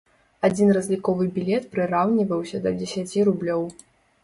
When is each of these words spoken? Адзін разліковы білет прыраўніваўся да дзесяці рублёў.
Адзін 0.47 0.71
разліковы 0.77 1.27
білет 1.35 1.69
прыраўніваўся 1.77 2.65
да 2.67 2.75
дзесяці 2.81 3.29
рублёў. 3.31 3.71